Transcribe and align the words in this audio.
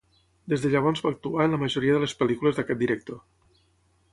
Des 0.53 0.63
de 0.63 0.69
llavors 0.75 1.03
va 1.07 1.11
actuar 1.15 1.45
en 1.49 1.53
la 1.55 1.59
majoria 1.65 1.97
de 1.99 1.99
les 2.05 2.15
pel·lícules 2.23 2.59
d'aquest 2.61 2.81
director. 2.85 3.21